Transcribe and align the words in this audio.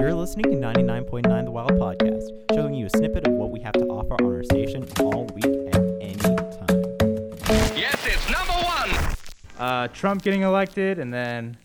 You're 0.00 0.14
listening 0.14 0.50
to 0.52 0.56
99.9 0.66 1.44
The 1.44 1.50
Wild 1.50 1.72
Podcast, 1.72 2.30
showing 2.54 2.74
you 2.74 2.86
a 2.86 2.90
snippet 2.90 3.26
of 3.26 3.32
what 3.34 3.50
we 3.50 3.60
have 3.60 3.72
to 3.74 3.86
offer 3.86 4.14
on 4.14 4.24
our 4.32 4.44
station 4.44 4.86
all 5.00 5.26
week 5.34 5.44
and 5.44 6.02
any 6.02 6.14
time. 6.14 7.76
Yes, 7.76 7.96
it's 8.06 8.30
number 8.30 8.52
one. 8.52 9.14
uh, 9.58 9.88
Trump 9.88 10.22
getting 10.22 10.42
elected, 10.42 10.98
and 10.98 11.12
then 11.12 11.56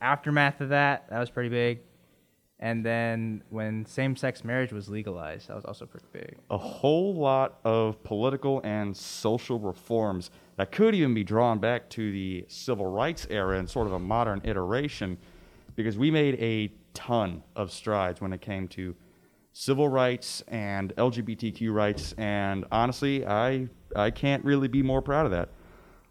aftermath 0.00 0.60
of 0.60 0.68
that, 0.68 1.08
that 1.10 1.18
was 1.18 1.30
pretty 1.30 1.48
big. 1.48 1.80
And 2.60 2.84
then 2.84 3.42
when 3.48 3.86
same-sex 3.86 4.44
marriage 4.44 4.72
was 4.72 4.88
legalized, 4.88 5.48
that 5.48 5.56
was 5.56 5.64
also 5.64 5.86
pretty 5.86 6.06
big. 6.12 6.36
a 6.50 6.58
whole 6.58 7.14
lot 7.14 7.58
of 7.64 8.02
political 8.04 8.60
and 8.64 8.96
social 8.96 9.58
reforms 9.58 10.30
that 10.56 10.70
could 10.70 10.94
even 10.94 11.14
be 11.14 11.24
drawn 11.24 11.58
back 11.58 11.88
to 11.90 12.12
the 12.12 12.44
civil 12.48 12.86
rights 12.86 13.26
era 13.30 13.58
in 13.58 13.66
sort 13.66 13.86
of 13.86 13.94
a 13.94 13.98
modern 13.98 14.40
iteration 14.44 15.16
because 15.74 15.96
we 15.96 16.10
made 16.10 16.34
a 16.38 16.70
ton 16.94 17.42
of 17.56 17.70
strides 17.72 18.20
when 18.20 18.32
it 18.32 18.40
came 18.40 18.68
to 18.68 18.94
civil 19.52 19.88
rights 19.88 20.42
and 20.48 20.94
LGBTQ 20.96 21.72
rights 21.72 22.14
and 22.18 22.64
honestly 22.70 23.26
I 23.26 23.68
I 23.96 24.10
can't 24.10 24.44
really 24.44 24.68
be 24.68 24.82
more 24.82 25.02
proud 25.02 25.26
of 25.26 25.32
that. 25.32 25.48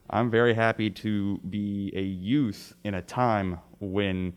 I'm 0.09 0.29
very 0.29 0.53
happy 0.53 0.89
to 0.89 1.37
be 1.49 1.91
a 1.95 2.01
youth 2.01 2.73
in 2.83 2.95
a 2.95 3.01
time 3.01 3.59
when 3.79 4.33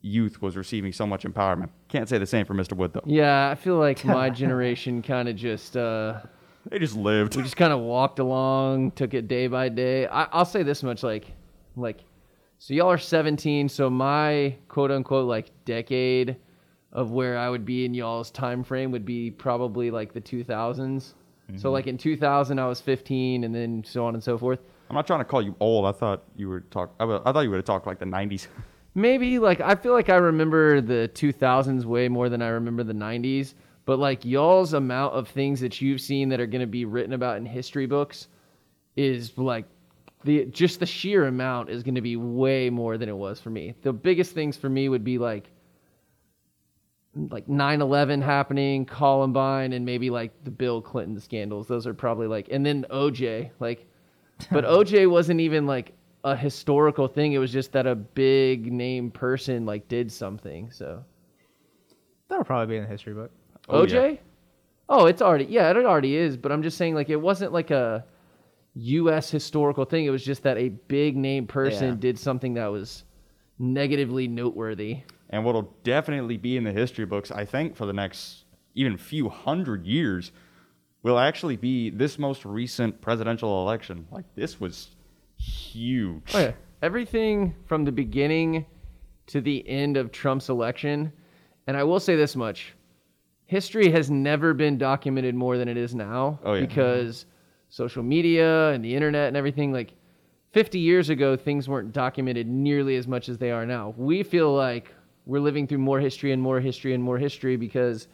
youth 0.00 0.40
was 0.40 0.56
receiving 0.56 0.92
so 0.92 1.06
much 1.06 1.24
empowerment. 1.24 1.70
Can't 1.88 2.08
say 2.08 2.18
the 2.18 2.26
same 2.26 2.46
for 2.46 2.54
Mr. 2.54 2.74
Wood 2.74 2.92
though. 2.92 3.02
Yeah, 3.04 3.50
I 3.50 3.54
feel 3.56 3.76
like 3.78 4.04
my 4.04 4.30
generation 4.42 5.02
kind 5.02 5.28
of 5.28 5.34
just 5.34 5.76
uh, 5.76 6.20
They 6.70 6.78
just 6.78 6.94
lived. 6.94 7.36
we 7.36 7.42
just 7.42 7.56
kind 7.56 7.72
of 7.72 7.80
walked 7.80 8.18
along, 8.20 8.92
took 8.92 9.14
it 9.14 9.26
day 9.26 9.48
by 9.48 9.68
day. 9.70 10.06
I, 10.06 10.24
I'll 10.30 10.44
say 10.44 10.62
this 10.62 10.82
much, 10.84 11.02
like, 11.02 11.32
like, 11.74 12.00
so 12.58 12.74
y'all 12.74 12.90
are 12.90 12.98
17, 12.98 13.68
so 13.68 13.88
my 13.88 14.56
quote 14.68 14.90
unquote 14.90 15.26
like 15.26 15.50
decade 15.64 16.36
of 16.92 17.12
where 17.12 17.38
I 17.38 17.48
would 17.48 17.64
be 17.64 17.84
in 17.84 17.94
y'all's 17.94 18.30
time 18.30 18.64
frame 18.64 18.90
would 18.90 19.04
be 19.04 19.30
probably 19.30 19.90
like 19.90 20.12
the 20.12 20.20
2000s. 20.20 21.14
So 21.48 21.54
mm-hmm. 21.54 21.68
like 21.68 21.86
in 21.86 21.96
2000 21.96 22.58
I 22.58 22.66
was 22.66 22.80
15, 22.80 23.44
and 23.44 23.54
then 23.54 23.82
so 23.84 24.04
on 24.04 24.14
and 24.14 24.22
so 24.22 24.36
forth. 24.36 24.60
I'm 24.90 24.96
not 24.96 25.06
trying 25.06 25.20
to 25.20 25.24
call 25.24 25.40
you 25.40 25.54
old. 25.60 25.86
I 25.86 25.92
thought 25.92 26.24
you 26.36 26.48
were 26.48 26.60
talk. 26.60 26.94
I, 26.98 27.04
I 27.04 27.32
thought 27.32 27.40
you 27.40 27.50
would 27.50 27.56
have 27.56 27.64
talked 27.64 27.86
like 27.86 27.98
the 27.98 28.06
'90s. 28.06 28.48
Maybe 28.94 29.38
like 29.38 29.60
I 29.60 29.74
feel 29.74 29.92
like 29.92 30.08
I 30.08 30.16
remember 30.16 30.80
the 30.80 31.10
2000s 31.14 31.84
way 31.84 32.08
more 32.08 32.28
than 32.28 32.42
I 32.42 32.48
remember 32.48 32.82
the 32.82 32.92
90s. 32.92 33.54
But 33.84 33.98
like 33.98 34.24
y'all's 34.24 34.74
amount 34.74 35.14
of 35.14 35.28
things 35.28 35.60
that 35.60 35.80
you've 35.80 36.00
seen 36.00 36.28
that 36.30 36.40
are 36.40 36.46
going 36.46 36.60
to 36.60 36.66
be 36.66 36.84
written 36.84 37.14
about 37.14 37.38
in 37.38 37.46
history 37.46 37.86
books 37.86 38.28
is 38.96 39.38
like 39.38 39.64
the 40.24 40.46
just 40.46 40.80
the 40.80 40.86
sheer 40.86 41.26
amount 41.26 41.70
is 41.70 41.82
going 41.82 41.94
to 41.94 42.00
be 42.00 42.16
way 42.16 42.70
more 42.70 42.98
than 42.98 43.08
it 43.08 43.16
was 43.16 43.40
for 43.40 43.50
me. 43.50 43.74
The 43.82 43.92
biggest 43.92 44.32
things 44.32 44.56
for 44.56 44.68
me 44.68 44.88
would 44.88 45.04
be 45.04 45.18
like 45.18 45.50
like 47.30 47.46
9/11 47.46 48.22
happening, 48.22 48.84
Columbine 48.84 49.72
and 49.72 49.84
maybe 49.84 50.10
like 50.10 50.32
the 50.44 50.50
Bill 50.50 50.80
Clinton 50.80 51.18
scandals. 51.20 51.66
Those 51.66 51.86
are 51.86 51.94
probably 51.94 52.26
like 52.26 52.48
and 52.50 52.64
then 52.64 52.84
OJ 52.90 53.50
like 53.60 53.86
but 54.50 54.64
OJ 54.64 55.10
wasn't 55.10 55.40
even 55.40 55.66
like 55.66 55.92
a 56.24 56.36
historical 56.36 57.08
thing. 57.08 57.32
It 57.32 57.38
was 57.38 57.52
just 57.52 57.72
that 57.72 57.86
a 57.86 57.94
big 57.94 58.72
name 58.72 59.10
person 59.10 59.66
like 59.66 59.88
did 59.88 60.12
something. 60.12 60.70
So 60.70 61.04
That'll 62.28 62.44
probably 62.44 62.74
be 62.74 62.76
in 62.76 62.82
the 62.84 62.88
history 62.88 63.14
book. 63.14 63.30
Oh, 63.68 63.84
OJ? 63.84 64.12
yeah. 64.12 64.20
Oh, 64.90 65.06
it's 65.06 65.20
already 65.20 65.44
yeah, 65.46 65.70
it 65.70 65.76
already 65.76 66.16
is. 66.16 66.36
But 66.36 66.52
I'm 66.52 66.62
just 66.62 66.76
saying 66.76 66.94
like 66.94 67.10
it 67.10 67.16
wasn't 67.20 67.52
like 67.52 67.70
a 67.70 68.04
U.S. 68.74 69.30
historical 69.30 69.84
thing. 69.84 70.04
It 70.04 70.10
was 70.10 70.24
just 70.24 70.42
that 70.44 70.56
a 70.58 70.68
big 70.68 71.16
name 71.16 71.46
person 71.46 71.88
Yeah. 71.90 71.94
did 71.94 72.18
something 72.18 72.54
that 72.54 72.66
was 72.68 73.04
negatively 73.58 74.28
noteworthy. 74.28 74.98
And 75.30 75.44
what'll 75.44 75.74
definitely 75.84 76.36
be 76.36 76.56
in 76.56 76.64
the 76.64 76.72
history 76.72 77.04
books, 77.04 77.30
I 77.30 77.44
think, 77.44 77.76
for 77.76 77.86
the 77.86 77.92
next 77.92 78.44
even 78.74 78.96
few 78.96 79.28
hundred 79.28 79.84
years, 79.84 80.30
will 81.02 81.18
actually 81.18 81.56
be 81.56 81.90
this 81.90 82.18
most 82.18 82.44
recent 82.44 83.00
presidential 83.00 83.62
election. 83.62 84.06
Like 84.10 84.24
this 84.36 84.60
was 84.60 84.88
huge. 85.36 86.30
Oh 86.34 86.40
yeah, 86.40 86.52
everything 86.82 87.54
from 87.66 87.84
the 87.84 87.92
beginning 87.92 88.66
to 89.26 89.40
the 89.40 89.68
end 89.68 89.96
of 89.96 90.12
Trump's 90.12 90.48
election, 90.48 91.12
and 91.66 91.76
I 91.76 91.84
will 91.84 92.00
say 92.00 92.16
this 92.16 92.34
much: 92.36 92.74
history 93.46 93.90
has 93.90 94.10
never 94.10 94.54
been 94.54 94.78
documented 94.78 95.34
more 95.34 95.58
than 95.58 95.68
it 95.68 95.76
is 95.76 95.94
now. 95.94 96.38
Oh, 96.44 96.54
yeah. 96.54 96.60
Because 96.60 97.26
social 97.68 98.02
media 98.02 98.70
and 98.70 98.84
the 98.84 98.94
internet 98.94 99.28
and 99.28 99.36
everything 99.36 99.72
like 99.72 99.92
50 100.52 100.78
years 100.78 101.10
ago 101.10 101.36
things 101.36 101.68
weren't 101.68 101.92
documented 101.92 102.46
nearly 102.46 102.96
as 102.96 103.06
much 103.06 103.28
as 103.28 103.38
they 103.38 103.50
are 103.50 103.66
now. 103.66 103.94
We 103.96 104.22
feel 104.22 104.54
like 104.54 104.94
we're 105.26 105.40
living 105.40 105.66
through 105.66 105.78
more 105.78 106.00
history 106.00 106.32
and 106.32 106.40
more 106.40 106.60
history 106.60 106.94
and 106.94 107.02
more 107.02 107.18
history 107.18 107.56
because 107.56 108.08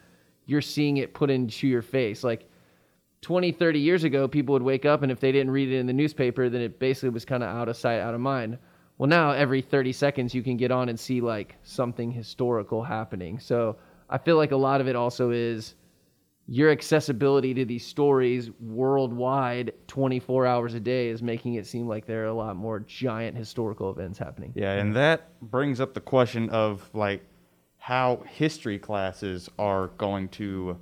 you're 0.47 0.61
seeing 0.61 0.97
it 0.97 1.15
put 1.15 1.31
into 1.31 1.69
your 1.69 1.83
face. 1.83 2.25
Like 2.25 2.49
20 3.23 3.53
30 3.53 3.79
years 3.79 4.05
ago 4.05 4.29
people 4.29 4.53
would 4.53 4.63
wake 4.63 4.85
up 4.85 5.03
and 5.03 5.11
if 5.11 5.21
they 5.21 5.33
didn't 5.33 5.51
read 5.53 5.71
it 5.71 5.79
in 5.79 5.87
the 5.87 5.93
newspaper 5.93 6.51
then 6.51 6.61
it 6.61 6.79
basically 6.79 7.09
was 7.09 7.25
kind 7.25 7.43
of 7.43 7.49
out 7.49 7.69
of 7.69 7.77
sight 7.77 8.01
out 8.01 8.15
of 8.15 8.21
mind. 8.21 8.59
Well 8.99 9.09
now 9.09 9.31
every 9.31 9.63
30 9.63 9.93
seconds 9.93 10.35
you 10.35 10.43
can 10.43 10.57
get 10.57 10.71
on 10.73 10.89
and 10.89 10.99
see 10.99 11.21
like 11.21 11.55
something 11.63 12.11
historical 12.11 12.83
happening. 12.83 13.39
So 13.39 13.77
i 14.11 14.19
feel 14.19 14.37
like 14.37 14.53
a 14.53 14.57
lot 14.57 14.81
of 14.81 14.89
it 14.89 14.97
also 14.97 15.31
is 15.31 15.77
your 16.47 16.71
accessibility 16.71 17.55
to 17.55 17.65
these 17.65 17.87
stories 17.87 18.51
worldwide 18.61 19.73
24 19.87 20.47
hours 20.47 20.75
a 20.75 20.81
day 20.81 21.09
is 21.09 21.23
making 21.23 21.55
it 21.55 21.67
seem 21.67 21.89
like 21.89 22.07
there 22.07 22.23
are 22.25 22.27
a 22.27 22.35
lot 22.35 22.55
more 22.55 22.81
giant 22.81 23.37
historical 23.37 23.91
events 23.91 24.19
happening 24.19 24.53
Yeah, 24.55 24.73
and 24.73 24.95
that 24.97 25.41
brings 25.41 25.81
up 25.81 25.95
the 25.95 26.01
question 26.01 26.51
of 26.51 26.89
like 26.93 27.25
how 27.79 28.23
history 28.27 28.79
classes 28.79 29.49
are 29.59 29.89
going 29.99 30.29
to 30.31 30.79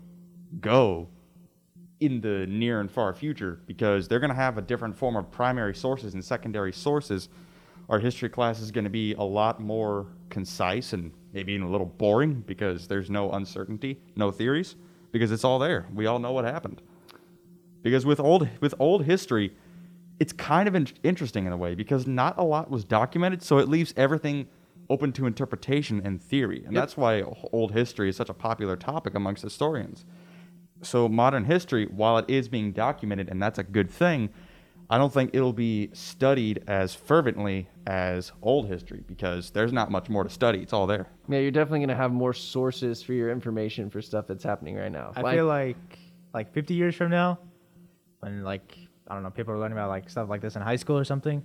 go 0.60 1.08
in 2.00 2.20
the 2.20 2.46
near 2.48 2.80
and 2.80 2.90
far 2.90 3.14
future 3.14 3.60
because 3.66 4.08
they're 4.08 4.20
going 4.20 4.30
to 4.30 4.36
have 4.36 4.58
a 4.58 4.62
different 4.62 4.96
form 4.96 5.14
of 5.16 5.30
primary 5.30 5.74
sources 5.74 6.14
and 6.14 6.24
secondary 6.24 6.72
sources. 6.72 7.28
Our 7.88 8.00
history 8.00 8.28
class 8.28 8.60
is 8.60 8.72
going 8.72 8.84
to 8.84 8.90
be 8.90 9.14
a 9.14 9.22
lot 9.22 9.60
more 9.60 10.08
concise 10.28 10.92
and 10.92 11.12
maybe 11.32 11.52
even 11.52 11.66
a 11.66 11.70
little 11.70 11.86
boring 11.86 12.42
because 12.46 12.88
there's 12.88 13.10
no 13.10 13.30
uncertainty, 13.32 14.00
no 14.16 14.32
theories, 14.32 14.74
because 15.12 15.30
it's 15.30 15.44
all 15.44 15.58
there. 15.58 15.86
We 15.94 16.06
all 16.06 16.18
know 16.18 16.32
what 16.32 16.44
happened. 16.44 16.82
Because 17.82 18.04
with 18.04 18.18
old 18.18 18.48
with 18.60 18.74
old 18.78 19.04
history, 19.04 19.54
it's 20.18 20.32
kind 20.32 20.68
of 20.68 20.74
in- 20.74 20.88
interesting 21.02 21.46
in 21.46 21.52
a 21.52 21.56
way 21.56 21.74
because 21.74 22.06
not 22.06 22.38
a 22.38 22.42
lot 22.42 22.70
was 22.70 22.84
documented, 22.84 23.42
so 23.42 23.58
it 23.58 23.68
leaves 23.68 23.92
everything 23.96 24.48
open 24.88 25.12
to 25.12 25.26
interpretation 25.26 26.00
and 26.04 26.22
theory, 26.22 26.64
and 26.66 26.76
that's 26.76 26.96
why 26.96 27.22
old 27.52 27.72
history 27.72 28.08
is 28.08 28.16
such 28.16 28.28
a 28.28 28.34
popular 28.34 28.76
topic 28.76 29.14
amongst 29.14 29.42
historians. 29.42 30.04
So 30.82 31.08
modern 31.08 31.44
history, 31.44 31.86
while 31.86 32.18
it 32.18 32.24
is 32.28 32.48
being 32.48 32.72
documented, 32.72 33.28
and 33.28 33.40
that's 33.42 33.58
a 33.58 33.62
good 33.62 33.90
thing, 33.90 34.30
I 34.92 34.98
don't 34.98 35.12
think 35.12 35.30
it'll 35.32 35.54
be 35.54 35.88
studied 35.94 36.64
as 36.66 36.94
fervently 36.94 37.66
as 37.86 38.30
old 38.42 38.66
history 38.68 39.02
because 39.06 39.50
there's 39.50 39.72
not 39.72 39.90
much 39.90 40.10
more 40.10 40.22
to 40.22 40.28
study. 40.30 40.58
It's 40.60 40.74
all 40.74 40.86
there. 40.86 41.06
yeah 41.28 41.38
you're 41.38 41.50
definitely 41.50 41.78
going 41.78 41.88
to 41.88 41.94
have 41.96 42.12
more 42.12 42.34
sources 42.34 43.02
for 43.02 43.14
your 43.14 43.30
information 43.30 43.88
for 43.88 44.02
stuff 44.02 44.26
that's 44.26 44.44
happening 44.44 44.76
right 44.76 44.92
now 44.92 45.12
I 45.16 45.32
feel 45.34 45.46
like 45.46 45.76
like 46.34 46.52
50 46.52 46.74
years 46.74 46.94
from 46.94 47.10
now, 47.10 47.38
when 48.20 48.42
like 48.44 48.76
I 49.08 49.14
don't 49.14 49.22
know, 49.22 49.30
people 49.30 49.52
are 49.54 49.58
learning 49.58 49.78
about 49.78 49.88
like 49.88 50.08
stuff 50.10 50.28
like 50.28 50.40
this 50.42 50.56
in 50.56 50.62
high 50.62 50.76
school 50.76 50.98
or 50.98 51.04
something. 51.04 51.42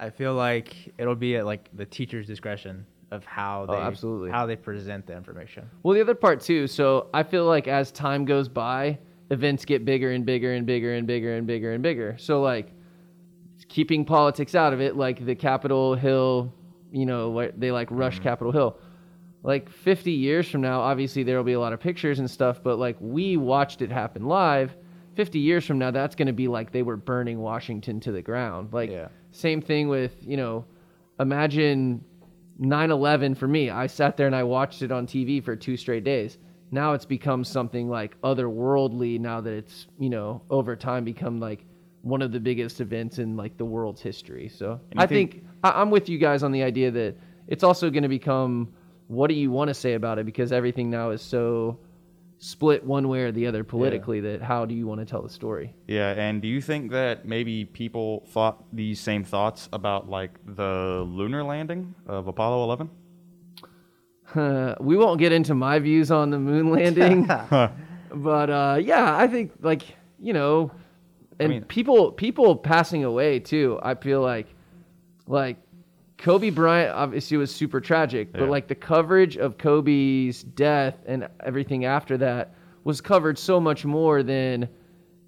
I 0.00 0.10
feel 0.10 0.34
like 0.34 0.74
it'll 0.98 1.14
be 1.14 1.36
at 1.36 1.44
like 1.46 1.68
the 1.74 1.84
teacher's 1.86 2.26
discretion 2.26 2.86
of 3.10 3.24
how 3.24 3.66
Oh, 3.68 3.72
they 3.72 3.78
absolutely. 3.82 4.30
how 4.30 4.46
they 4.46 4.56
present 4.56 5.06
the 5.06 5.14
information. 5.16 5.68
Well, 5.82 5.94
the 5.94 6.00
other 6.00 6.14
part 6.14 6.40
too. 6.40 6.66
So 6.66 7.08
I 7.12 7.22
feel 7.22 7.44
like 7.44 7.68
as 7.68 7.90
time 7.92 8.24
goes 8.24 8.48
by, 8.48 8.98
events 9.30 9.64
get 9.64 9.84
bigger 9.84 10.10
and 10.12 10.24
bigger 10.24 10.54
and 10.54 10.66
bigger 10.66 10.94
and 10.94 11.06
bigger 11.06 11.34
and 11.36 11.46
bigger 11.46 11.72
and 11.72 11.82
bigger. 11.82 12.16
So 12.18 12.40
like 12.42 12.72
keeping 13.68 14.04
politics 14.04 14.54
out 14.54 14.72
of 14.72 14.80
it, 14.80 14.96
like 14.96 15.24
the 15.24 15.34
Capitol 15.34 15.94
Hill, 15.94 16.52
you 16.90 17.06
know, 17.06 17.50
they 17.56 17.70
like 17.70 17.88
rush 17.90 18.14
mm-hmm. 18.14 18.24
Capitol 18.24 18.52
Hill. 18.52 18.78
Like 19.42 19.70
50 19.70 20.10
years 20.10 20.48
from 20.48 20.62
now, 20.62 20.80
obviously 20.80 21.22
there 21.22 21.36
will 21.36 21.44
be 21.44 21.52
a 21.52 21.60
lot 21.60 21.72
of 21.72 21.80
pictures 21.80 22.18
and 22.18 22.30
stuff, 22.30 22.62
but 22.62 22.78
like 22.78 22.96
we 23.00 23.36
watched 23.36 23.82
it 23.82 23.90
happen 23.90 24.26
live. 24.26 24.74
50 25.14 25.38
years 25.38 25.64
from 25.64 25.78
now, 25.78 25.90
that's 25.90 26.14
going 26.14 26.26
to 26.26 26.32
be 26.32 26.48
like 26.48 26.72
they 26.72 26.82
were 26.82 26.96
burning 26.96 27.38
Washington 27.38 28.00
to 28.00 28.12
the 28.12 28.22
ground. 28.22 28.72
Like 28.72 28.90
Yeah. 28.90 29.08
same 29.30 29.60
thing 29.60 29.88
with, 29.88 30.16
you 30.22 30.36
know, 30.36 30.64
imagine 31.20 32.04
9/11 32.60 33.36
for 33.36 33.46
me. 33.46 33.70
I 33.70 33.86
sat 33.86 34.16
there 34.16 34.26
and 34.26 34.34
I 34.34 34.42
watched 34.44 34.82
it 34.82 34.90
on 34.90 35.06
TV 35.06 35.40
for 35.42 35.56
two 35.56 35.76
straight 35.76 36.04
days. 36.04 36.38
Now 36.70 36.92
it's 36.92 37.06
become 37.06 37.44
something 37.44 37.88
like 37.88 38.20
otherworldly. 38.22 39.18
Now 39.20 39.40
that 39.40 39.52
it's 39.52 39.86
you 39.98 40.10
know 40.10 40.42
over 40.50 40.76
time 40.76 41.04
become 41.04 41.40
like 41.40 41.64
one 42.02 42.22
of 42.22 42.32
the 42.32 42.40
biggest 42.40 42.80
events 42.80 43.18
in 43.18 43.36
like 43.36 43.56
the 43.56 43.64
world's 43.64 44.00
history. 44.00 44.48
So 44.48 44.80
And 44.90 45.00
I 45.00 45.06
think- 45.06 45.32
think 45.32 45.44
I, 45.64 45.80
I'm 45.80 45.90
with 45.90 46.08
you 46.08 46.18
guys 46.18 46.42
on 46.42 46.52
the 46.52 46.62
idea 46.62 46.90
that 46.90 47.16
it's 47.48 47.64
also 47.64 47.90
going 47.90 48.02
to 48.04 48.08
become 48.08 48.72
what 49.08 49.28
do 49.28 49.34
you 49.34 49.50
want 49.50 49.68
to 49.68 49.74
say 49.74 49.94
about 49.94 50.18
it 50.18 50.26
because 50.26 50.52
everything 50.52 50.90
now 50.90 51.10
is 51.10 51.22
so 51.22 51.78
split 52.40 52.84
one 52.84 53.08
way 53.08 53.22
or 53.22 53.32
the 53.32 53.46
other 53.46 53.64
politically 53.64 54.20
that 54.20 54.40
how 54.42 54.64
do 54.64 54.74
you 54.74 54.86
want 54.86 55.00
to 55.00 55.04
tell 55.06 55.22
the 55.22 55.28
story? 55.30 55.74
Yeah, 55.88 56.10
and 56.12 56.40
do 56.40 56.46
you 56.46 56.60
think 56.60 56.92
that 56.92 57.26
maybe 57.26 57.64
people 57.64 58.24
thought 58.28 58.62
these 58.72 59.00
same 59.00 59.24
thoughts 59.24 59.68
about 59.72 60.08
like 60.08 60.38
the 60.46 61.04
lunar 61.08 61.42
landing 61.42 61.94
of 62.06 62.28
Apollo 62.28 62.62
11? 62.64 62.90
we 64.80 64.96
won't 64.96 65.18
get 65.18 65.32
into 65.32 65.54
my 65.54 65.78
views 65.78 66.10
on 66.10 66.30
the 66.30 66.38
moon 66.38 66.70
landing, 66.70 67.26
but 68.14 68.50
uh, 68.50 68.78
yeah, 68.80 69.16
I 69.16 69.26
think 69.26 69.52
like 69.60 69.82
you 70.20 70.32
know, 70.32 70.70
and 71.40 71.50
mean- 71.50 71.64
people 71.64 72.12
people 72.12 72.56
passing 72.56 73.04
away 73.04 73.38
too. 73.40 73.78
I 73.82 73.94
feel 73.94 74.20
like 74.20 74.46
like 75.26 75.56
Kobe 76.16 76.50
Bryant 76.50 76.94
obviously 76.94 77.36
was 77.36 77.54
super 77.54 77.80
tragic, 77.80 78.32
but 78.32 78.42
Yeah. 78.42 78.48
like 78.48 78.66
the 78.66 78.74
coverage 78.74 79.36
of 79.36 79.56
Kobe's 79.58 80.42
death 80.42 80.96
and 81.06 81.28
everything 81.44 81.84
after 81.84 82.16
that 82.18 82.54
was 82.84 83.00
covered 83.00 83.38
so 83.38 83.60
much 83.60 83.84
more 83.84 84.22
than 84.22 84.68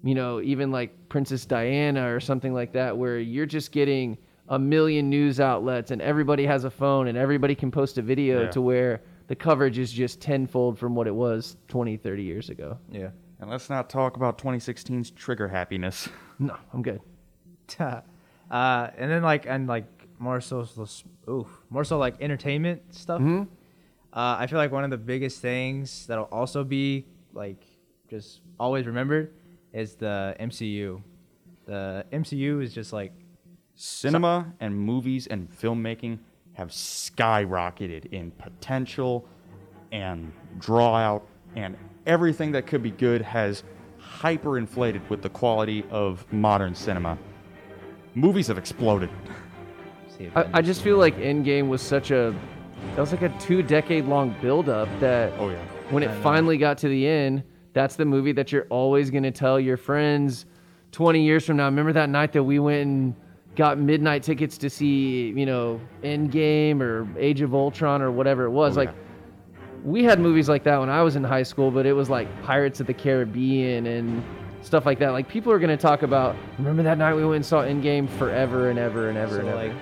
you 0.03 0.15
know 0.15 0.41
even 0.41 0.71
like 0.71 0.91
Princess 1.09 1.45
Diana 1.45 2.13
or 2.13 2.19
something 2.19 2.53
like 2.53 2.71
that, 2.73 2.97
where 2.97 3.19
you're 3.19 3.45
just 3.45 3.71
getting 3.71 4.17
a 4.49 4.59
million 4.59 5.09
news 5.09 5.39
outlets 5.39 5.91
and 5.91 6.01
everybody 6.01 6.45
has 6.45 6.65
a 6.65 6.69
phone 6.69 7.07
and 7.07 7.17
everybody 7.17 7.55
can 7.55 7.71
post 7.71 7.97
a 7.97 8.01
video 8.01 8.41
Yeah. 8.43 8.49
to 8.49 8.61
where 8.61 9.01
the 9.27 9.35
coverage 9.35 9.79
is 9.79 9.93
just 9.93 10.19
tenfold 10.19 10.77
from 10.77 10.93
what 10.93 11.07
it 11.07 11.15
was 11.15 11.55
20, 11.69 11.95
30 11.95 12.23
years 12.23 12.49
ago. 12.49 12.77
Yeah. 12.91 13.11
And 13.41 13.49
let's 13.49 13.69
not 13.69 13.89
talk 13.89 14.15
about 14.15 14.37
2016's 14.37 15.11
trigger 15.11 15.47
happiness. 15.47 16.07
No, 16.39 16.55
I'm 16.73 16.81
good. 16.81 17.01
uh, 17.79 18.01
and 18.49 19.11
then 19.11 19.23
like 19.23 19.45
and 19.47 19.67
like 19.67 19.85
more 20.19 20.39
so, 20.39 20.63
so 20.63 20.87
oof, 21.29 21.47
more 21.69 21.83
so 21.83 21.97
like 21.97 22.21
entertainment 22.21 22.93
stuff. 22.93 23.19
Mhm. 23.19 23.47
Uh, 24.13 24.35
I 24.39 24.47
feel 24.47 24.57
like 24.57 24.71
one 24.71 24.83
of 24.83 24.89
the 24.89 24.97
biggest 24.97 25.41
things 25.41 26.05
that'll 26.07 26.25
also 26.25 26.63
be 26.63 27.05
like 27.33 27.63
just 28.09 28.41
always 28.59 28.85
remembered 28.85 29.33
is 29.73 29.95
the 29.95 30.35
MCU. 30.39 31.01
The 31.65 32.05
MCU 32.11 32.61
is 32.61 32.73
just 32.73 32.93
like 32.93 33.13
Cinema 33.73 34.53
and 34.59 34.77
movies 34.77 35.27
and 35.27 35.49
filmmaking 35.49 36.19
have 36.53 36.69
skyrocketed 36.69 38.05
in 38.11 38.29
potential 38.31 39.25
and 39.91 40.31
draw 40.59 40.95
out, 40.97 41.25
and 41.55 41.75
everything 42.05 42.51
that 42.53 42.67
could 42.67 42.81
be 42.83 42.91
good 42.91 43.21
has 43.21 43.63
hyperinflated 43.99 45.07
with 45.09 45.21
the 45.21 45.29
quality 45.29 45.85
of 45.89 46.25
modern 46.31 46.75
cinema. 46.75 47.17
Movies 48.15 48.47
have 48.47 48.57
exploded. 48.57 49.09
I, 50.35 50.45
I 50.55 50.61
just 50.61 50.81
feel 50.83 50.97
like 50.97 51.15
Endgame 51.17 51.67
was 51.67 51.81
such 51.81 52.11
a 52.11 52.35
that 52.95 52.99
was 52.99 53.11
like 53.11 53.21
a 53.21 53.29
two 53.39 53.63
decade 53.63 54.05
long 54.05 54.35
build 54.41 54.69
up 54.69 54.87
that 54.99 55.33
Oh, 55.39 55.49
yeah. 55.49 55.57
when 55.89 56.03
it 56.03 56.11
finally 56.21 56.57
got 56.57 56.77
to 56.79 56.87
the 56.89 57.07
end, 57.07 57.43
that's 57.73 57.95
the 57.95 58.05
movie 58.05 58.31
that 58.33 58.51
you're 58.51 58.67
always 58.69 59.09
gonna 59.09 59.31
tell 59.31 59.59
your 59.59 59.77
friends 59.77 60.45
twenty 60.91 61.23
years 61.23 61.45
from 61.45 61.57
now. 61.57 61.65
Remember 61.65 61.93
that 61.93 62.09
night 62.09 62.33
that 62.33 62.43
we 62.43 62.59
went 62.59 62.81
and 62.87 63.15
got 63.55 63.79
midnight 63.79 64.23
tickets 64.23 64.57
to 64.59 64.69
see, 64.69 65.29
you 65.29 65.45
know, 65.45 65.79
Endgame 66.03 66.81
or 66.81 67.07
Age 67.17 67.41
of 67.41 67.55
Ultron 67.55 68.01
or 68.01 68.11
whatever 68.11 68.43
it 68.45 68.51
was. 68.51 68.77
Oh, 68.77 68.81
like 68.81 68.89
yeah. 68.89 68.95
We 69.83 70.03
had 70.03 70.19
movies 70.19 70.47
like 70.49 70.63
that 70.63 70.79
when 70.79 70.89
I 70.89 71.01
was 71.01 71.15
in 71.15 71.23
high 71.23 71.43
school, 71.43 71.71
but 71.71 71.85
it 71.85 71.93
was 71.93 72.09
like 72.09 72.27
Pirates 72.43 72.79
of 72.79 72.87
the 72.87 72.93
Caribbean 72.93 73.87
and 73.87 74.23
stuff 74.61 74.85
like 74.85 74.99
that. 74.99 75.09
Like 75.11 75.27
people 75.27 75.51
are 75.51 75.59
gonna 75.59 75.77
talk 75.77 76.03
about 76.03 76.35
remember 76.57 76.83
that 76.83 76.97
night 76.97 77.15
we 77.15 77.23
went 77.23 77.37
and 77.37 77.45
saw 77.45 77.63
Endgame 77.63 78.07
forever 78.09 78.69
and 78.69 78.77
ever 78.77 79.09
and 79.09 79.17
ever 79.17 79.35
so 79.35 79.39
and 79.39 79.49
ever. 79.49 79.57
like 79.57 79.73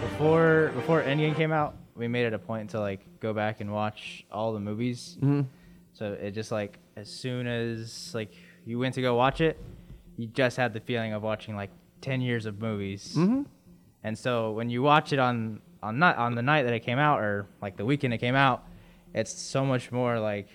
before 0.00 0.70
before 0.74 1.02
Endgame 1.02 1.34
came 1.34 1.52
out, 1.52 1.74
we 1.96 2.08
made 2.08 2.26
it 2.26 2.32
a 2.34 2.38
point 2.38 2.70
to 2.70 2.80
like 2.80 3.00
go 3.20 3.32
back 3.32 3.60
and 3.60 3.72
watch 3.72 4.24
all 4.30 4.52
the 4.52 4.60
movies. 4.60 5.18
Mhm. 5.20 5.46
So 5.92 6.12
it 6.12 6.32
just 6.32 6.52
like 6.52 6.78
as 6.96 7.08
soon 7.08 7.46
as 7.46 8.12
like 8.14 8.32
you 8.64 8.78
went 8.78 8.94
to 8.94 9.02
go 9.02 9.14
watch 9.16 9.40
it, 9.40 9.58
you 10.16 10.26
just 10.28 10.56
had 10.56 10.72
the 10.72 10.80
feeling 10.80 11.12
of 11.12 11.22
watching 11.22 11.56
like 11.56 11.70
ten 12.00 12.20
years 12.20 12.46
of 12.46 12.60
movies. 12.60 13.14
Mhm. 13.18 13.46
And 14.04 14.16
so 14.16 14.52
when 14.52 14.70
you 14.70 14.82
watch 14.82 15.12
it 15.12 15.18
on 15.18 15.60
on 15.82 15.98
not 15.98 16.16
on 16.16 16.34
the 16.36 16.42
night 16.42 16.62
that 16.62 16.72
it 16.72 16.80
came 16.80 16.98
out 16.98 17.20
or 17.20 17.46
like 17.60 17.76
the 17.76 17.84
weekend 17.84 18.14
it 18.14 18.18
came 18.18 18.34
out, 18.36 18.64
it's 19.14 19.32
so 19.32 19.64
much 19.64 19.92
more 19.92 20.18
like 20.18 20.48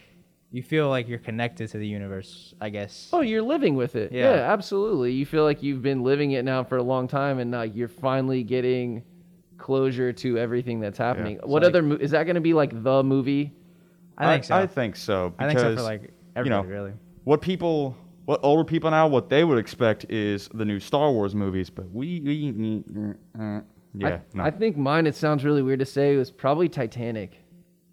you 0.52 0.64
feel 0.64 0.90
like 0.90 1.08
you're 1.08 1.20
connected 1.20 1.70
to 1.72 1.78
the 1.78 1.88
universe. 1.88 2.54
I 2.62 2.70
guess. 2.70 3.10
Oh, 3.12 3.22
you're 3.22 3.42
living 3.42 3.76
with 3.76 3.96
it. 3.96 4.12
Yeah. 4.12 4.36
Yeah. 4.36 4.52
absolutely. 4.52 5.12
You 5.12 5.26
feel 5.26 5.44
like 5.44 5.62
you've 5.62 5.82
been 5.82 6.04
living 6.04 6.32
it 6.32 6.46
now 6.46 6.64
for 6.64 6.78
a 6.78 6.84
long 6.84 7.08
time, 7.08 7.40
and 7.40 7.52
like 7.52 7.76
you're 7.76 7.88
finally 7.88 8.44
getting 8.44 9.04
closure 9.58 10.14
to 10.14 10.38
everything 10.38 10.80
that's 10.80 10.98
happening. 10.98 11.40
What 11.44 11.64
like- 11.64 11.70
other 11.70 11.82
mo- 11.82 11.98
is 12.00 12.12
that 12.12 12.24
going 12.24 12.36
to 12.36 12.42
be 12.42 12.54
like 12.54 12.84
the 12.84 13.04
movie? 13.04 13.54
I 14.18 14.34
think 14.34 14.44
so. 14.46 14.56
I 14.56 14.68
think 14.68 14.96
so. 14.96 15.34
I 15.38 15.48
think 15.48 15.60
so 15.60 15.66
for 15.66 15.70
because, 15.72 15.84
like 15.86 16.02
you 16.04 16.10
everybody 16.36 16.68
know, 16.68 16.74
really. 16.74 16.94
What 17.26 17.42
people, 17.42 17.96
what 18.26 18.40
older 18.42 18.64
people 18.64 18.90
now, 18.90 19.08
what 19.08 19.30
they 19.30 19.44
would 19.44 19.60
expect 19.60 20.06
is 20.10 20.50
the 20.54 20.66
new 20.66 20.80
Star 20.80 21.12
Wars 21.12 21.36
movies, 21.36 21.70
but 21.70 21.92
we, 21.92 22.22
we 22.22 22.52
mm, 22.52 23.16
uh, 23.40 23.62
yeah, 23.94 24.08
I, 24.08 24.22
no. 24.34 24.44
I 24.44 24.52
think 24.52 24.78
mine. 24.78 25.06
It 25.08 25.16
sounds 25.16 25.44
really 25.44 25.62
weird 25.62 25.80
to 25.80 25.86
say. 25.86 26.16
It 26.16 26.18
Was 26.18 26.32
probably 26.32 26.70
Titanic. 26.70 27.40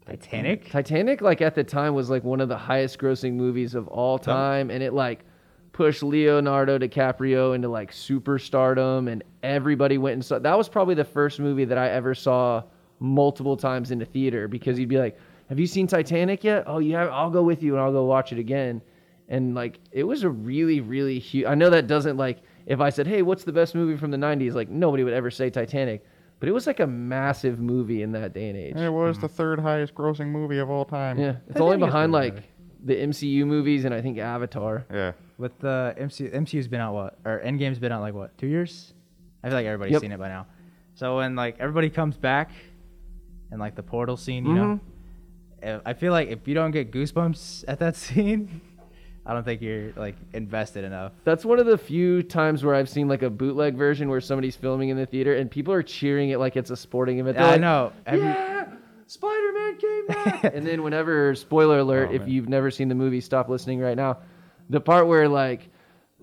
Titanic. 0.07 0.71
Titanic, 0.71 1.21
like 1.21 1.41
at 1.41 1.55
the 1.55 1.65
time, 1.65 1.95
was 1.95 2.11
like 2.11 2.25
one 2.25 2.41
of 2.41 2.49
the 2.49 2.57
highest 2.57 2.99
grossing 2.99 3.35
movies 3.35 3.75
of 3.75 3.89
all 3.89 4.19
time, 4.19 4.71
and 4.71 4.83
it 4.83 4.93
like 4.93 5.25
pushed 5.73 6.03
Leonardo 6.03 6.79
DiCaprio 6.79 7.55
into 7.55 7.69
like 7.69 7.91
superstardom, 7.91 9.11
and 9.11 9.25
everybody 9.43 9.99
went 9.99 10.15
and 10.15 10.25
saw. 10.25 10.39
That 10.39 10.59
was 10.59 10.69
probably 10.69 10.95
the 10.95 11.05
first 11.05 11.41
movie 11.41 11.65
that 11.65 11.79
I 11.79 11.89
ever 11.91 12.15
saw 12.15 12.63
multiple 13.01 13.57
times 13.57 13.91
in 13.91 13.99
the 13.99 14.05
theater 14.05 14.47
because 14.47 14.77
he'd 14.77 14.89
be 14.89 14.99
like, 14.99 15.19
"Have 15.49 15.59
you 15.59 15.67
seen 15.67 15.87
Titanic 15.87 16.45
yet? 16.45 16.65
Oh, 16.67 16.79
yeah, 16.79 17.07
I'll 17.07 17.31
go 17.31 17.43
with 17.43 17.63
you 17.63 17.75
and 17.75 17.83
I'll 17.83 17.93
go 17.93 18.05
watch 18.05 18.31
it 18.33 18.39
again." 18.39 18.83
And 19.29 19.55
like, 19.55 19.81
it 19.91 20.05
was 20.05 20.23
a 20.23 20.29
really, 20.29 20.81
really 20.81 21.19
huge. 21.19 21.47
I 21.47 21.55
know 21.55 21.71
that 21.71 21.87
doesn't 21.87 22.19
like 22.19 22.43
if 22.67 22.81
I 22.81 22.91
said, 22.91 23.07
"Hey, 23.07 23.23
what's 23.23 23.45
the 23.45 23.53
best 23.53 23.75
movie 23.75 23.97
from 23.97 24.11
the 24.11 24.19
'90s?" 24.19 24.55
Like 24.55 24.69
nobody 24.69 25.03
would 25.03 25.15
ever 25.15 25.31
say 25.31 25.49
Titanic. 25.49 26.05
But 26.45 26.51
it 26.51 26.53
was 26.53 26.67
like 26.67 26.81
a 26.81 26.87
massive 26.87 27.59
movie 27.59 28.03
in 28.03 28.13
that 28.13 28.35
day 28.35 28.51
and 28.51 28.59
age. 28.59 28.77
it 28.77 28.91
was 28.91 29.17
hmm. 29.17 29.23
the 29.23 29.29
third 29.29 29.59
highest 29.59 29.95
grossing 29.95 30.27
movie 30.27 30.59
of 30.59 30.69
all 30.69 30.85
time. 30.85 31.19
Yeah, 31.19 31.37
it's 31.49 31.59
only 31.59 31.77
think 31.77 31.85
it's 31.85 31.93
behind 31.93 32.13
pretty 32.13 32.35
like 32.35 32.45
the 32.85 32.97
MCU 32.97 33.47
movies 33.47 33.87
and 33.87 33.95
I 33.95 34.03
think 34.03 34.19
Avatar. 34.19 34.85
Yeah. 34.93 35.13
With 35.39 35.59
the 35.61 35.95
MCU, 35.99 36.35
MCU's 36.35 36.69
been 36.69 36.83
out 36.83 36.93
what, 36.93 37.19
or 37.25 37.41
Endgame's 37.43 37.79
been 37.79 37.93
out 37.93 38.03
like 38.03 38.13
what, 38.13 38.37
two 38.37 38.47
years? 38.47 38.93
I 39.43 39.49
feel 39.49 39.57
like 39.57 39.65
everybody's 39.65 39.93
Yep. 39.93 40.03
seen 40.03 40.13
it 40.13 40.19
by 40.19 40.29
now. 40.29 40.47
So 40.97 41.17
when 41.17 41.35
like 41.35 41.57
everybody 41.61 41.89
comes 41.89 42.19
back, 42.19 42.51
and 43.51 43.59
like 43.59 43.75
the 43.75 43.83
portal 43.83 44.19
scene, 44.19 44.45
you 44.45 44.51
mm-hmm. 44.53 44.61
know, 44.61 44.81
if- 45.63 45.83
I 45.87 45.95
feel 45.95 46.13
like 46.13 46.29
if 46.29 46.47
you 46.47 46.53
don't 46.53 46.73
get 46.73 46.93
goosebumps 46.93 47.65
at 47.67 47.79
that 47.79 47.97
scene, 48.05 48.61
I 49.27 49.33
don't 49.33 49.45
think 49.45 49.63
you're 49.63 49.93
like 49.97 50.17
invested 50.35 50.85
enough. 50.85 51.13
That's 51.25 51.45
one 51.45 51.59
of 51.59 51.67
the 51.67 51.79
few 51.79 52.23
times 52.23 52.63
where 52.65 52.75
I've 52.75 52.89
seen 52.91 53.09
like 53.09 53.23
a 53.23 53.31
bootleg 53.31 53.75
version 53.77 54.09
where 54.11 54.21
somebody's 54.21 54.55
filming 54.57 54.91
in 54.91 54.97
the 54.99 55.07
theater 55.07 55.35
and 55.35 55.51
people 55.51 55.73
are 55.73 55.83
cheering 55.83 56.31
it 56.31 56.39
like 56.39 56.57
it's 56.57 56.71
a 56.71 56.77
sporting 56.77 57.21
event. 57.21 57.37
They're 57.39 57.47
I 57.47 57.51
like, 57.53 57.61
know. 57.63 57.93
Have 58.07 58.19
you- 58.19 58.25
Yeah, 58.25 58.67
Spider-Man 59.07 59.77
came 59.79 60.07
back. 60.09 60.45
and 60.55 60.67
then 60.67 60.83
whenever, 60.83 61.35
spoiler 61.35 61.79
alert, 61.79 62.09
Oh, 62.11 62.15
if 62.15 62.21
man. 62.23 62.31
you've 62.31 62.49
never 62.49 62.71
seen 62.71 62.89
the 62.89 62.95
movie, 62.95 63.21
stop 63.21 63.49
listening 63.49 63.81
right 63.81 63.97
now. 63.97 64.19
The 64.71 64.81
part 64.81 65.07
where 65.07 65.29
like 65.29 65.69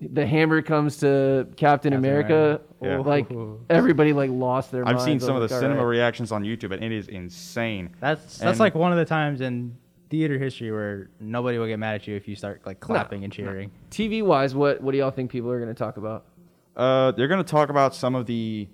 the 0.00 0.26
hammer 0.26 0.62
comes 0.62 0.98
to 0.98 1.46
Captain, 1.56 1.92
America, 1.92 2.60
America. 2.80 2.82
Yeah. 2.82 2.98
like 2.98 3.28
everybody 3.70 4.12
like 4.12 4.30
lost 4.30 4.72
their 4.72 4.82
I've 4.86 4.96
minds. 4.96 5.04
seen 5.04 5.20
some 5.20 5.36
of 5.36 5.48
the 5.48 5.54
like, 5.54 5.60
cinema 5.60 5.80
"All 5.80 5.86
right." 5.86 5.90
reactions 5.92 6.32
on 6.32 6.42
YouTube, 6.42 6.72
and 6.72 6.82
it 6.82 6.90
is 6.92 7.06
insane. 7.08 7.90
That's 8.00 8.22
that's 8.38 8.42
And- 8.42 8.58
like 8.60 8.74
one 8.74 8.90
of 8.92 8.98
the 8.98 9.04
times 9.04 9.40
in 9.40 9.76
theater 10.12 10.38
history 10.38 10.70
where 10.70 11.08
nobody 11.20 11.56
will 11.56 11.66
get 11.66 11.78
mad 11.78 11.94
at 11.94 12.06
you 12.06 12.14
if 12.14 12.28
you 12.28 12.36
start 12.36 12.60
like 12.66 12.80
clapping 12.80 13.24
and 13.24 13.32
cheering. 13.32 13.70
TV 13.90 14.22
wise, 14.22 14.54
what 14.54 14.82
what 14.82 14.92
do 14.92 14.98
y'all 14.98 15.10
think 15.10 15.30
people 15.30 15.50
are 15.50 15.58
going 15.58 15.74
to 15.74 15.78
talk 15.78 15.96
about? 15.96 16.26
Uh, 16.76 17.12
they're 17.12 17.28
going 17.28 17.42
to 17.42 17.50
talk 17.50 17.70
about 17.70 17.94
some 17.94 18.14
of 18.14 18.26
the. 18.26 18.68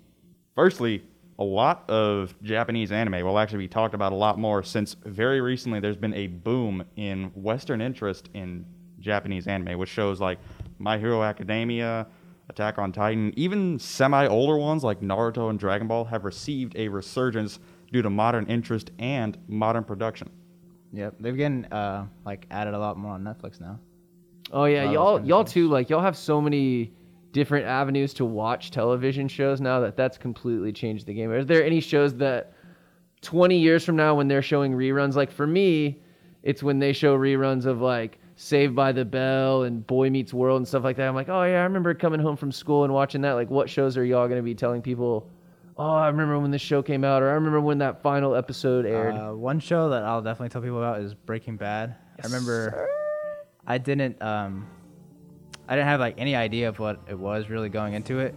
Firstly, 0.57 1.05
a 1.39 1.45
lot 1.45 1.89
of 1.89 2.35
Japanese 2.43 2.91
anime 2.91 3.25
will 3.25 3.39
actually 3.39 3.61
be 3.61 3.69
talked 3.69 3.95
about 3.95 4.11
a 4.13 4.17
lot 4.17 4.37
more 4.37 4.65
since 4.65 4.97
very 5.05 5.41
recently 5.41 5.79
there's 5.79 5.97
been 5.97 6.15
a 6.15 6.27
boom 6.27 6.85
in 6.97 7.27
Western 7.37 7.81
interest 7.81 8.29
in 8.35 8.67
Japanese 8.99 9.47
anime, 9.47 9.79
which 9.79 9.89
shows 9.89 10.21
like 10.21 10.41
My 10.81 10.99
Hero 10.99 11.23
Academia, 11.23 12.09
Attack 12.51 12.79
on 12.79 12.91
Titan, 12.91 13.33
even 13.37 13.79
semi 13.79 14.27
older 14.27 14.59
ones 14.59 14.83
like 14.83 15.01
Naruto 15.03 15.51
and 15.51 15.59
Dragon 15.61 15.87
Ball 15.87 16.05
have 16.07 16.25
received 16.25 16.75
a 16.75 16.89
resurgence 16.89 17.61
due 17.93 18.03
to 18.03 18.11
modern 18.11 18.47
interest 18.47 18.91
and 18.99 19.39
modern 19.47 19.85
production. 19.85 20.31
Yep, 20.93 21.17
they've 21.21 21.37
getting 21.37 21.65
uh 21.67 22.07
like 22.25 22.47
added 22.51 22.75
a 22.75 22.79
lot 22.79 22.97
more 22.97 23.13
on 23.13 23.23
Netflix 23.23 23.61
now. 23.61 23.79
Oh 24.53 24.65
yeah, 24.65 24.91
y'all 24.91 25.25
y'all 25.25 25.45
too. 25.45 25.69
Like 25.69 25.91
y'all 25.91 26.01
have 26.01 26.17
so 26.17 26.41
many 26.41 26.93
different 27.33 27.67
avenues 27.67 28.15
to 28.15 28.25
watch 28.25 28.71
television 28.71 29.29
shows 29.29 29.61
now 29.61 29.81
that 29.81 29.97
that's 29.97 30.17
completely 30.17 30.73
changed 30.73 31.07
the 31.07 31.15
game. 31.15 31.31
Are 31.31 31.45
there 31.45 31.65
any 31.65 31.81
shows 31.81 32.15
that 32.17 32.53
20 33.21 33.59
years 33.59 33.85
from 33.85 33.97
now 33.97 34.15
when 34.15 34.29
they're 34.29 34.43
showing 34.43 34.73
reruns? 34.73 35.15
Like 35.15 35.31
for 35.31 35.47
me, 35.47 36.01
it's 36.43 36.63
when 36.63 36.79
they 36.79 36.93
show 36.93 37.19
reruns 37.19 37.67
of 37.67 37.81
like 37.81 38.19
Saved 38.41 38.77
by 38.77 38.93
the 38.93 39.05
Bell 39.05 39.65
and 39.65 39.85
Boy 39.85 40.11
Meets 40.11 40.33
World 40.33 40.59
and 40.59 40.69
stuff 40.69 40.85
like 40.85 40.97
that. 40.97 41.09
I'm 41.09 41.15
like, 41.17 41.29
oh 41.29 41.43
yeah, 41.43 41.59
I 41.59 41.65
remember 41.65 41.93
coming 41.93 42.21
home 42.21 42.37
from 42.37 42.53
school 42.53 42.85
and 42.85 42.95
watching 42.95 43.21
that. 43.23 43.33
Like, 43.33 43.51
what 43.51 43.69
shows 43.69 43.97
are 43.97 44.05
y'all 44.05 44.29
gonna 44.29 44.43
be 44.43 44.55
telling 44.55 44.81
people? 44.81 45.29
Oh, 45.79 45.95
I 45.95 46.09
remember 46.09 46.39
when 46.41 46.51
this 46.51 46.61
show 46.61 46.83
came 46.83 47.05
out, 47.05 47.23
or 47.23 47.31
I 47.31 47.35
remember 47.35 47.61
when 47.61 47.79
that 47.79 48.03
final 48.03 48.35
episode 48.35 48.85
aired. 48.85 49.15
Uh, 49.15 49.33
one 49.33 49.61
show 49.61 49.91
that 49.91 50.03
I'll 50.03 50.23
definitely 50.23 50.49
tell 50.49 50.61
people 50.61 50.79
about 50.79 51.01
is 51.01 51.15
Breaking 51.15 51.57
Bad. 51.57 51.95
I 52.21 52.27
remember 52.27 52.89
I 53.65 53.79
didn't 53.79 54.21
um 54.21 54.67
I 55.69 55.77
didn't 55.77 55.87
have 55.87 56.01
like 56.01 56.17
any 56.19 56.35
idea 56.35 56.69
of 56.69 56.81
what 56.81 57.01
it 57.09 57.17
was 57.17 57.49
really 57.49 57.69
going 57.69 57.95
into 57.95 58.19
it, 58.19 58.35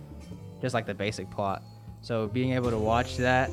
just 0.61 0.75
like 0.75 0.85
the 0.85 0.93
basic 0.93 1.31
plot. 1.31 1.63
So 2.01 2.27
being 2.27 2.51
able 2.51 2.69
to 2.69 2.77
watch 2.77 3.17
that 3.17 3.49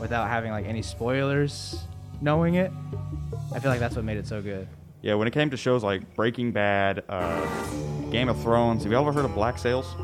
without 0.00 0.28
having 0.28 0.50
like 0.50 0.64
any 0.64 0.80
spoilers 0.80 1.84
knowing 2.22 2.54
it. 2.54 2.72
I 3.54 3.58
feel 3.58 3.70
like 3.70 3.80
that's 3.80 3.96
what 3.96 4.04
made 4.04 4.16
it 4.16 4.26
so 4.26 4.40
good. 4.40 4.66
Yeah, 5.02 5.14
when 5.14 5.28
it 5.28 5.32
came 5.34 5.50
to 5.50 5.56
shows 5.58 5.84
like 5.84 6.14
Breaking 6.14 6.52
Bad, 6.52 7.04
uh, 7.10 8.10
Game 8.10 8.30
of 8.30 8.40
Thrones, 8.40 8.82
have 8.84 8.92
you 8.92 8.98
ever 8.98 9.12
heard 9.12 9.26
of 9.26 9.34
Black 9.34 9.58
Sails? 9.58 9.94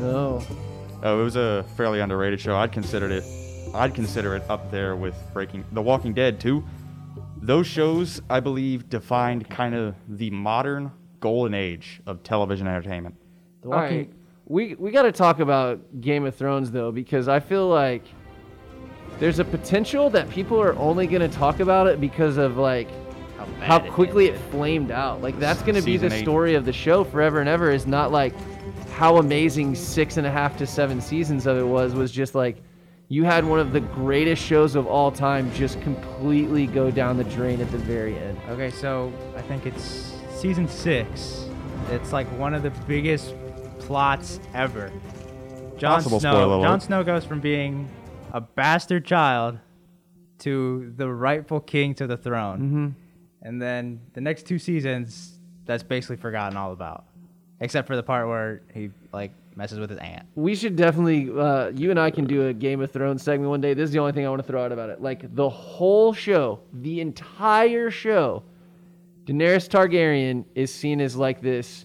No. 0.00 0.42
Oh, 1.02 1.20
it 1.20 1.24
was 1.24 1.36
a 1.36 1.64
fairly 1.76 2.00
underrated 2.00 2.40
show. 2.40 2.56
I'd 2.56 2.72
consider 2.72 3.10
it. 3.10 3.24
I'd 3.74 3.94
consider 3.94 4.36
it 4.36 4.42
up 4.50 4.70
there 4.70 4.96
with 4.96 5.14
Breaking 5.32 5.64
The 5.72 5.80
Walking 5.80 6.12
Dead 6.12 6.38
too. 6.40 6.62
Those 7.40 7.66
shows, 7.66 8.20
I 8.28 8.40
believe, 8.40 8.90
defined 8.90 9.48
kind 9.48 9.74
of 9.74 9.94
the 10.08 10.30
modern 10.30 10.92
golden 11.20 11.54
age 11.54 12.02
of 12.06 12.22
television 12.22 12.66
entertainment. 12.66 13.14
The 13.62 13.68
All 13.68 13.74
Walking 13.74 13.98
right. 13.98 14.12
We 14.46 14.74
we 14.74 14.90
got 14.90 15.02
to 15.02 15.12
talk 15.12 15.38
about 15.38 16.00
Game 16.00 16.26
of 16.26 16.34
Thrones 16.34 16.70
though 16.70 16.90
because 16.92 17.28
I 17.28 17.40
feel 17.40 17.68
like 17.68 18.02
there's 19.20 19.38
a 19.38 19.44
potential 19.44 20.10
that 20.10 20.28
people 20.28 20.60
are 20.60 20.74
only 20.76 21.06
going 21.06 21.22
to 21.22 21.34
talk 21.34 21.60
about 21.60 21.86
it 21.86 22.00
because 22.00 22.36
of 22.36 22.56
like 22.56 22.88
how 23.38 23.78
bad 23.78 23.86
it 23.86 23.92
quickly 23.92 24.26
it 24.26 24.36
flamed 24.50 24.90
out. 24.90 25.22
Like 25.22 25.38
that's 25.38 25.62
going 25.62 25.76
to 25.76 25.82
be 25.82 25.96
the 25.96 26.12
eight. 26.12 26.22
story 26.22 26.56
of 26.56 26.64
the 26.64 26.72
show 26.72 27.04
forever 27.04 27.40
and 27.40 27.48
ever. 27.48 27.70
Is 27.70 27.86
not 27.86 28.12
like 28.12 28.34
how 29.00 29.16
amazing 29.16 29.74
six 29.74 30.18
and 30.18 30.26
a 30.26 30.30
half 30.30 30.58
to 30.58 30.66
seven 30.66 31.00
seasons 31.00 31.46
of 31.46 31.56
it 31.56 31.62
was. 31.66 31.94
Was 31.94 32.12
just 32.12 32.34
like 32.34 32.58
you 33.08 33.24
had 33.24 33.44
one 33.46 33.58
of 33.58 33.72
the 33.72 33.80
greatest 33.80 34.42
shows 34.42 34.74
of 34.76 34.86
all 34.86 35.10
time 35.10 35.50
just 35.54 35.80
completely 35.80 36.66
go 36.66 36.90
down 36.90 37.16
the 37.16 37.24
drain 37.24 37.60
at 37.62 37.70
the 37.72 37.78
very 37.78 38.16
end. 38.18 38.38
Okay, 38.50 38.70
so 38.70 39.10
I 39.36 39.40
think 39.42 39.64
it's 39.64 40.12
season 40.34 40.68
six. 40.68 41.46
It's 41.90 42.12
like 42.12 42.26
one 42.38 42.52
of 42.52 42.62
the 42.62 42.70
biggest 42.86 43.34
plots 43.78 44.38
ever. 44.52 44.92
Jon 45.78 45.94
Possible 45.96 46.20
Snow. 46.20 46.32
spoiler 46.32 46.54
alert. 46.56 46.66
Jon 46.66 46.80
Snow 46.80 47.02
goes 47.02 47.24
from 47.24 47.40
being 47.40 47.88
a 48.32 48.40
bastard 48.42 49.06
child 49.06 49.58
to 50.40 50.92
the 50.96 51.08
rightful 51.08 51.60
king 51.60 51.94
to 51.94 52.06
the 52.06 52.16
throne, 52.18 52.58
Mm-hmm. 52.60 52.88
and 53.48 53.62
then 53.62 54.00
the 54.12 54.20
next 54.20 54.44
two 54.46 54.58
seasons, 54.58 55.38
that's 55.64 55.82
basically 55.82 56.16
forgotten 56.16 56.56
all 56.58 56.72
about, 56.72 57.04
except 57.60 57.86
for 57.86 57.96
the 57.96 58.02
part 58.02 58.26
where 58.28 58.62
he 58.72 58.90
like 59.12 59.32
messes 59.56 59.78
with 59.78 59.90
his 59.90 59.98
aunt. 59.98 60.26
We 60.34 60.54
should 60.54 60.76
definitely, 60.76 61.30
uh, 61.30 61.68
you 61.74 61.90
and 61.90 62.00
I 62.00 62.10
can 62.10 62.24
do 62.24 62.48
a 62.48 62.54
Game 62.54 62.80
of 62.80 62.90
Thrones 62.90 63.22
segment 63.22 63.50
one 63.50 63.60
day. 63.60 63.74
This 63.74 63.84
is 63.84 63.92
the 63.92 63.98
only 63.98 64.12
thing 64.12 64.26
I 64.26 64.30
want 64.30 64.40
to 64.42 64.46
throw 64.46 64.64
out 64.64 64.72
about 64.72 64.90
it. 64.90 65.02
Like 65.02 65.34
the 65.34 65.48
whole 65.48 66.12
show, 66.12 66.60
the 66.72 67.00
entire 67.00 67.90
show, 67.90 68.42
Daenerys 69.24 69.68
Targaryen 69.68 70.44
is 70.54 70.72
seen 70.72 71.00
as 71.00 71.16
like 71.16 71.40
this. 71.40 71.84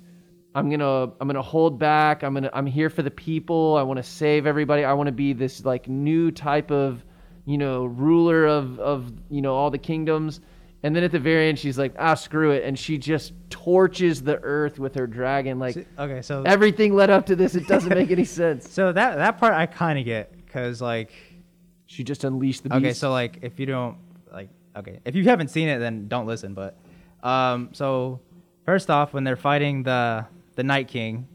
I'm 0.54 0.70
gonna, 0.70 1.12
I'm 1.20 1.28
gonna 1.28 1.42
hold 1.42 1.78
back. 1.78 2.24
I'm 2.24 2.34
gonna, 2.34 2.50
I'm 2.54 2.66
here 2.66 2.90
for 2.90 3.02
the 3.02 3.12
people. 3.12 3.76
I 3.76 3.84
want 3.84 3.98
to 3.98 4.04
save 4.04 4.48
everybody. 4.48 4.86
I 4.86 4.94
want 4.94 5.08
to 5.08 5.14
be 5.14 5.34
this 5.34 5.66
like 5.66 5.90
new 5.90 6.32
type 6.32 6.72
of, 6.72 7.04
you 7.46 7.58
know, 7.58 7.86
ruler 7.86 8.46
of, 8.46 8.80
of, 8.80 9.12
you 9.30 9.42
know, 9.42 9.54
all 9.54 9.70
the 9.70 9.78
kingdoms. 9.78 10.40
And 10.86 10.96
then 10.96 11.04
at 11.04 11.12
the 11.12 11.18
very 11.20 11.50
end, 11.50 11.58
she's 11.58 11.80
like, 11.80 11.96
ah, 11.98 12.14
screw 12.14 12.52
it, 12.52 12.64
and 12.64 12.78
she 12.78 13.00
just 13.00 13.34
torches 13.50 14.22
the 14.22 14.38
earth 14.44 14.78
with 14.78 14.94
her 14.94 15.08
dragon. 15.08 15.58
Like 15.58 15.88
Okay, 15.98 16.22
so 16.22 16.44
everything 16.46 16.94
led 16.94 17.10
up 17.10 17.26
to 17.26 17.36
this. 17.36 17.56
It 17.56 17.68
doesn't 17.68 17.90
make 17.90 18.12
any 18.12 18.24
sense. 18.42 18.70
so 18.70 18.92
that 18.92 19.16
that 19.16 19.40
part 19.40 19.54
I 19.56 19.66
kind 19.66 19.98
of 19.98 20.06
get 20.06 20.32
because 20.46 20.82
like 20.82 21.12
She 21.88 22.04
just 22.04 22.24
unleashed 22.24 22.62
the 22.64 22.70
beast. 22.70 22.78
Okay, 22.78 22.94
so 22.94 23.10
like 23.10 23.40
if 23.42 23.60
you 23.60 23.66
don't 23.66 23.98
like 24.32 24.50
okay, 24.76 25.00
if 25.06 25.16
you 25.16 25.24
haven't 25.24 25.48
seen 25.48 25.70
it 25.70 25.80
then 25.80 26.08
don't 26.08 26.28
listen, 26.28 26.54
but 26.54 26.78
um 27.24 27.70
so 27.74 28.20
first 28.64 28.92
off 28.92 29.12
when 29.12 29.24
they're 29.24 29.36
fighting 29.52 29.82
the 29.82 30.28
the 30.56 30.64
Night 30.64 30.88
King, 30.88 31.28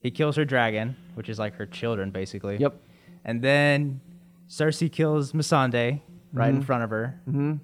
he 0.00 0.12
kills 0.12 0.36
her 0.36 0.44
dragon, 0.44 0.94
which 1.14 1.28
is 1.28 1.36
like 1.36 1.54
her 1.56 1.66
children 1.66 2.12
basically. 2.12 2.58
Yep. 2.58 2.80
And 3.24 3.42
then 3.42 4.00
Cersei 4.48 4.90
kills 4.92 5.32
Missandei 5.32 6.00
right 6.32 6.50
in 6.50 6.62
front 6.62 6.84
of 6.84 6.90
her. 6.90 7.20
Mhm. 7.28 7.58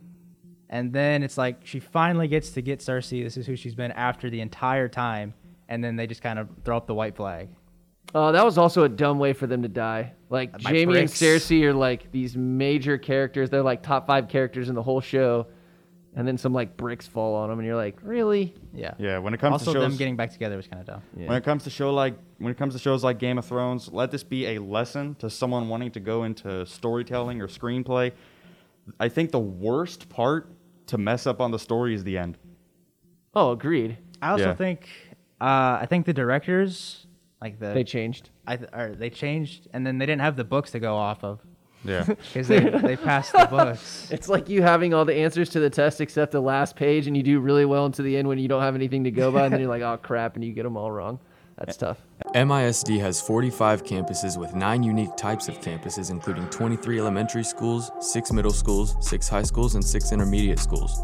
And 0.70 0.92
then 0.92 1.22
it's 1.22 1.38
like 1.38 1.64
she 1.64 1.80
finally 1.80 2.28
gets 2.28 2.50
to 2.50 2.62
get 2.62 2.80
Cersei. 2.80 3.22
This 3.24 3.36
is 3.36 3.46
who 3.46 3.56
she's 3.56 3.74
been 3.74 3.92
after 3.92 4.28
the 4.30 4.40
entire 4.40 4.88
time. 4.88 5.34
And 5.68 5.82
then 5.82 5.96
they 5.96 6.06
just 6.06 6.22
kind 6.22 6.38
of 6.38 6.48
throw 6.64 6.76
up 6.76 6.86
the 6.86 6.94
white 6.94 7.16
flag. 7.16 7.48
Uh, 8.14 8.32
that 8.32 8.44
was 8.44 8.56
also 8.56 8.84
a 8.84 8.88
dumb 8.88 9.18
way 9.18 9.32
for 9.34 9.46
them 9.46 9.62
to 9.62 9.68
die. 9.68 10.12
Like 10.30 10.52
By 10.62 10.70
Jaime 10.70 10.84
bricks. 10.86 11.20
and 11.22 11.30
Cersei 11.40 11.62
are 11.64 11.74
like 11.74 12.10
these 12.10 12.36
major 12.36 12.96
characters. 12.98 13.50
They're 13.50 13.62
like 13.62 13.82
top 13.82 14.06
five 14.06 14.28
characters 14.28 14.68
in 14.70 14.74
the 14.74 14.82
whole 14.82 15.02
show, 15.02 15.46
and 16.14 16.26
then 16.26 16.38
some 16.38 16.54
like 16.54 16.76
bricks 16.78 17.06
fall 17.06 17.34
on 17.34 17.50
them, 17.50 17.58
and 17.58 17.66
you're 17.66 17.76
like, 17.76 17.98
really? 18.02 18.54
Yeah. 18.72 18.94
Yeah, 18.98 19.18
when 19.18 19.34
it 19.34 19.40
comes 19.40 19.52
Also, 19.52 19.74
to 19.74 19.78
shows, 19.80 19.90
them 19.90 19.98
getting 19.98 20.16
back 20.16 20.32
together 20.32 20.56
was 20.56 20.66
kind 20.66 20.80
of 20.80 20.86
dumb. 20.86 21.02
when 21.14 21.36
it 21.36 21.44
comes 21.44 21.64
to 21.64 21.70
show 21.70 21.92
like 21.92 22.14
when 22.38 22.50
it 22.50 22.56
comes 22.56 22.72
to 22.74 22.78
shows 22.78 23.04
like 23.04 23.18
Game 23.18 23.36
of 23.36 23.44
Thrones, 23.44 23.90
let 23.92 24.10
this 24.10 24.22
be 24.24 24.46
a 24.56 24.58
lesson 24.58 25.14
to 25.16 25.28
someone 25.28 25.68
wanting 25.68 25.90
to 25.90 26.00
go 26.00 26.24
into 26.24 26.64
storytelling 26.64 27.42
or 27.42 27.46
screenplay. 27.46 28.12
I 28.98 29.10
think 29.10 29.32
the 29.32 29.38
worst 29.38 30.08
part 30.08 30.50
to 30.88 30.98
mess 30.98 31.26
up 31.26 31.40
on 31.40 31.50
the 31.50 31.58
story 31.58 31.94
is 31.94 32.04
the 32.04 32.18
end. 32.18 32.36
Oh, 33.34 33.52
agreed. 33.52 33.98
I 34.20 34.30
also 34.30 34.44
Yeah. 34.48 34.54
think 34.54 34.88
uh, 35.40 35.78
I 35.80 35.86
think 35.88 36.04
the 36.06 36.12
directors 36.12 37.06
like 37.40 37.60
the 37.60 37.72
They 37.72 37.84
changed. 37.84 38.30
I 38.46 38.56
th- 38.56 38.70
or 38.72 38.94
they 38.96 39.10
changed 39.10 39.68
and 39.72 39.86
then 39.86 39.98
they 39.98 40.06
didn't 40.06 40.22
have 40.22 40.36
the 40.36 40.44
books 40.44 40.72
to 40.72 40.80
go 40.80 40.96
off 40.96 41.22
of 41.22 41.40
Yeah. 41.84 42.02
because 42.06 42.48
they 42.48 42.60
they 42.60 42.96
passed 42.96 43.32
the 43.32 43.46
books. 43.48 44.08
It's 44.12 44.28
like 44.28 44.48
you 44.48 44.62
having 44.62 44.92
all 44.94 45.04
the 45.04 45.14
answers 45.14 45.48
to 45.50 45.60
the 45.60 45.70
test 45.70 46.00
except 46.00 46.32
the 46.32 46.40
last 46.42 46.74
page, 46.74 47.06
and 47.06 47.16
you 47.16 47.22
do 47.22 47.38
really 47.38 47.64
well 47.64 47.86
until 47.86 48.04
the 48.04 48.16
end 48.16 48.26
when 48.26 48.38
you 48.38 48.48
don't 48.48 48.62
have 48.62 48.74
anything 48.74 49.04
to 49.04 49.10
go 49.12 49.30
by, 49.30 49.44
and 49.44 49.52
then 49.52 49.60
you're 49.60 49.68
like, 49.68 49.82
oh 49.82 49.96
crap, 50.02 50.34
and 50.34 50.44
you 50.44 50.52
get 50.52 50.64
them 50.64 50.76
all 50.76 50.90
wrong. 50.90 51.20
That's 51.58 51.76
tough. 51.76 51.98
MISD 52.34 53.00
has 53.00 53.20
45 53.20 53.84
campuses 53.84 54.38
with 54.38 54.54
9 54.54 54.82
unique 54.82 55.16
types 55.16 55.48
of 55.48 55.60
campuses, 55.60 56.10
including 56.10 56.48
23 56.50 57.00
elementary 57.00 57.42
schools, 57.42 57.90
6 58.00 58.32
middle 58.32 58.52
schools, 58.52 58.96
6 59.00 59.28
high 59.28 59.42
schools, 59.42 59.74
and 59.74 59.84
6 59.84 60.12
intermediate 60.12 60.60
schools. 60.60 61.02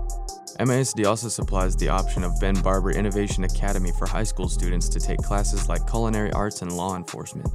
MISD 0.60 1.04
also 1.06 1.28
supplies 1.28 1.74
the 1.74 1.88
option 1.88 2.22
of 2.22 2.38
Ben 2.40 2.54
Barber 2.62 2.92
Innovation 2.92 3.42
Academy 3.42 3.90
for 3.98 4.06
high 4.06 4.22
school 4.22 4.48
students 4.48 4.88
to 4.90 5.00
take 5.00 5.18
classes 5.18 5.68
like 5.68 5.90
culinary 5.90 6.30
arts 6.30 6.62
and 6.62 6.70
law 6.70 6.94
enforcement. 6.94 7.48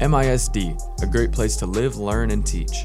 MISD, 0.00 1.02
a 1.02 1.06
great 1.06 1.30
place 1.30 1.54
to 1.56 1.66
live, 1.66 1.96
learn, 1.96 2.32
and 2.32 2.44
teach. 2.44 2.84